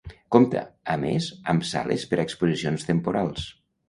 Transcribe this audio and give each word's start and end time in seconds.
Compta, 0.35 0.61
a 0.93 0.95
més, 1.03 1.27
amb 1.53 1.67
sales 1.71 2.05
per 2.13 2.19
a 2.21 2.25
exposicions 2.29 2.87
temporals. 2.89 3.45